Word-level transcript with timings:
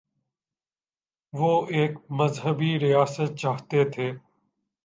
وہ 1.33 1.51
ایک 1.69 1.91
مذہبی 2.09 2.79
ریاست 2.79 3.37
چاہتے 3.37 3.83
تھے؟ 3.89 4.11